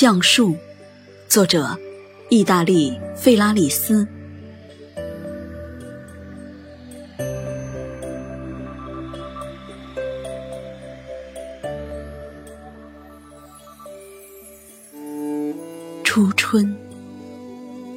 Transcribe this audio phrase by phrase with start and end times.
[0.00, 0.54] 橡树，
[1.28, 1.76] 作者：
[2.28, 4.06] 意大利费拉里斯。
[16.04, 16.76] 初春，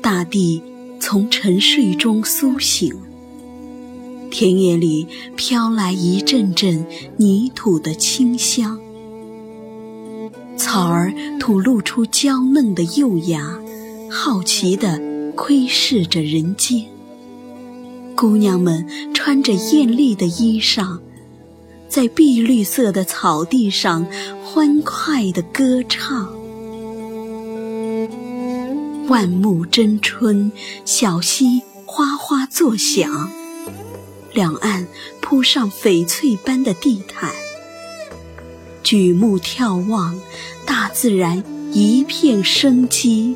[0.01, 0.63] 大地
[0.99, 2.91] 从沉睡中苏醒，
[4.31, 6.83] 田野里飘来一阵阵
[7.17, 8.79] 泥土的清香。
[10.61, 13.59] 草儿吐露出娇嫩的幼芽，
[14.11, 15.01] 好奇地
[15.35, 16.85] 窥视着人间。
[18.15, 20.99] 姑娘们穿着艳丽的衣裳，
[21.89, 24.05] 在碧绿色的草地上
[24.45, 26.31] 欢快地歌唱。
[29.07, 30.51] 万木争春，
[30.85, 33.31] 小溪哗哗作响，
[34.31, 34.87] 两岸
[35.21, 37.31] 铺上翡翠般的地毯。
[38.83, 40.19] 举目眺望，
[40.65, 43.35] 大自然一片生机，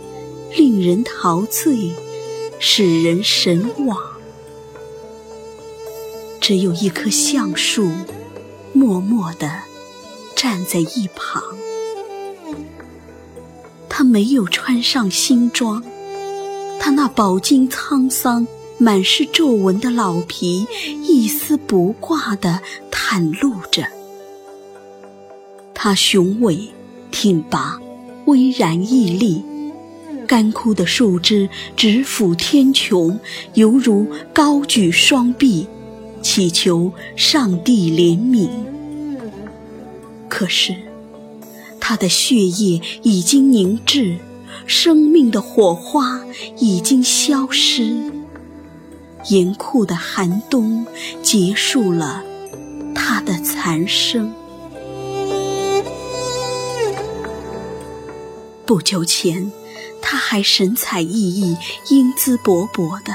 [0.56, 1.92] 令人陶醉，
[2.60, 3.98] 使人神往。
[6.42, 7.90] 只有一棵橡树，
[8.74, 9.62] 默默地
[10.36, 11.42] 站在一旁。
[13.90, 15.84] 他没有穿上新装，
[16.80, 18.46] 他那饱经沧桑、
[18.78, 20.68] 满是皱纹的老皮，
[21.02, 22.60] 一丝不挂地
[22.92, 23.88] 袒露着。
[25.88, 26.70] 它雄伟、
[27.12, 27.80] 挺拔、
[28.26, 29.44] 巍然屹立，
[30.26, 33.20] 干枯的树枝直抚天穹，
[33.54, 35.68] 犹如高举双臂，
[36.24, 38.50] 祈求上帝怜悯。
[40.28, 40.76] 可是，
[41.80, 44.18] 它的血液已经凝滞，
[44.66, 46.20] 生命的火花
[46.58, 47.96] 已经消失，
[49.30, 50.88] 严酷的寒冬
[51.22, 52.24] 结束了
[52.96, 54.34] 它的残生。
[58.76, 59.54] 不久前，
[60.02, 63.14] 他还神采奕奕、英姿勃勃的。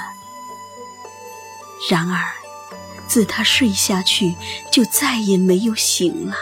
[1.91, 2.33] 然而，
[3.07, 4.35] 自他睡下去，
[4.73, 6.35] 就再也没有醒来。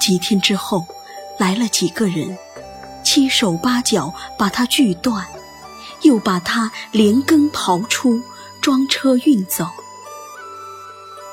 [0.00, 0.86] 几天之后，
[1.38, 2.38] 来了几个人，
[3.04, 5.26] 七手八脚把他锯断，
[6.00, 8.22] 又把他连根刨出，
[8.62, 9.68] 装车运走。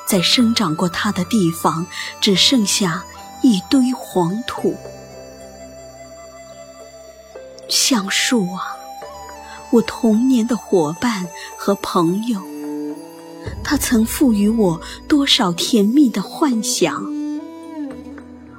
[0.06, 1.86] 在生长过他的地方，
[2.20, 3.02] 只剩下
[3.42, 4.76] 一堆黄土。
[7.86, 8.62] 橡树啊，
[9.70, 12.40] 我童年的伙伴和朋友，
[13.62, 17.04] 它曾赋予我多少甜蜜的幻想。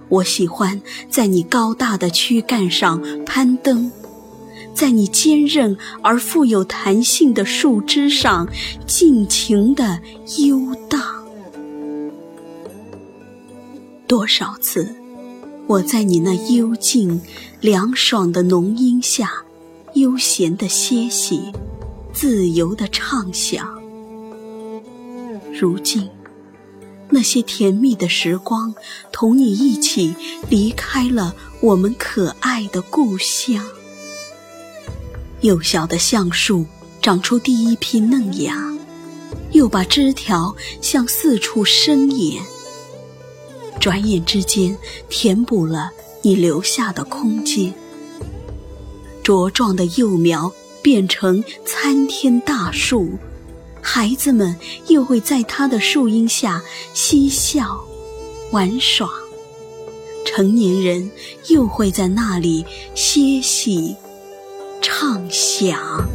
[0.09, 3.91] 我喜欢在你高大的躯干上攀登，
[4.75, 8.47] 在你坚韧而富有弹性的树枝上
[8.85, 9.99] 尽情地
[10.37, 11.01] 悠荡。
[14.05, 14.95] 多少次？
[15.67, 17.19] 我在你那幽静、
[17.59, 19.31] 凉爽的浓荫下，
[19.95, 21.51] 悠闲地歇息，
[22.13, 23.67] 自由地畅想。
[25.59, 26.07] 如今，
[27.09, 28.75] 那些甜蜜的时光，
[29.11, 30.13] 同你一起
[30.49, 33.65] 离开了我们可爱的故乡。
[35.41, 36.63] 幼小的橡树
[37.01, 38.71] 长出第一批嫩芽，
[39.51, 42.43] 又把枝条向四处伸延。
[43.85, 44.75] 转眼之间，
[45.09, 45.91] 填补了
[46.23, 47.71] 你留下的空间。
[49.23, 50.51] 茁壮的幼苗
[50.81, 53.11] 变成参天大树，
[53.83, 54.55] 孩子们
[54.87, 56.63] 又会在它的树荫下
[56.95, 57.79] 嬉笑、
[58.49, 59.07] 玩耍；
[60.25, 61.11] 成年人
[61.49, 63.95] 又会在那里歇息、
[64.81, 66.09] 畅想。